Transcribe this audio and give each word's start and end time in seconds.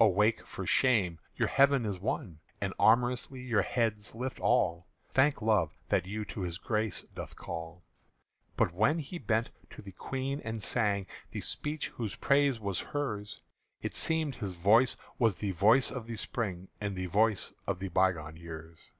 Awake 0.00 0.46
for 0.46 0.66
shame, 0.66 1.18
your 1.36 1.48
heaven 1.48 1.84
is 1.84 1.98
won, 1.98 2.38
And 2.62 2.72
amorously 2.80 3.42
your 3.42 3.60
heads 3.60 4.14
lift 4.14 4.40
all: 4.40 4.86
Thank 5.10 5.42
Love, 5.42 5.76
that 5.90 6.06
you 6.06 6.24
to 6.32 6.40
his 6.40 6.56
grace 6.56 7.02
doth 7.14 7.36
call!_" 7.36 7.82
But 8.56 8.72
when 8.72 9.00
he 9.00 9.18
bent 9.18 9.50
to 9.68 9.82
the 9.82 9.92
Queen, 9.92 10.40
and 10.40 10.62
sang 10.62 11.06
The 11.32 11.42
speech 11.42 11.88
whose 11.88 12.16
praise 12.16 12.58
was 12.58 12.80
hers, 12.96 13.42
It 13.82 13.94
seemed 13.94 14.36
his 14.36 14.54
voice 14.54 14.96
was 15.18 15.34
the 15.34 15.50
voice 15.50 15.90
of 15.90 16.06
the 16.06 16.16
Spring 16.16 16.68
And 16.80 16.96
the 16.96 17.04
voice 17.04 17.52
of 17.66 17.78
the 17.78 17.88
bygone 17.88 18.36
years. 18.38 18.92